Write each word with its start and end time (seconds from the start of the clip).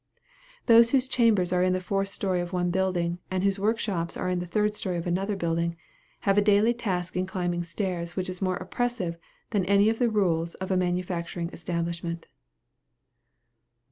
Those 0.65 0.89
whose 0.89 1.07
chambers 1.07 1.53
are 1.53 1.61
in 1.61 1.73
the 1.73 1.79
fourth 1.79 2.07
story 2.09 2.41
of 2.41 2.51
one 2.53 2.71
building, 2.71 3.19
and 3.29 3.43
whose 3.43 3.59
work 3.59 3.77
shops 3.77 4.17
are 4.17 4.29
in 4.31 4.39
the 4.39 4.47
third 4.47 4.73
story 4.73 4.97
of 4.97 5.05
another 5.05 5.35
building, 5.35 5.75
have 6.21 6.39
a 6.39 6.41
daily 6.41 6.73
task 6.73 7.15
in 7.15 7.27
climbing 7.27 7.63
stairs 7.63 8.15
which 8.15 8.27
is 8.27 8.41
more 8.41 8.57
oppressive 8.57 9.15
than 9.51 9.63
any 9.65 9.89
of 9.89 9.99
the 9.99 10.09
rules 10.09 10.55
of 10.55 10.71
a 10.71 10.75
manufacturing 10.75 11.51
establishment. 11.53 12.25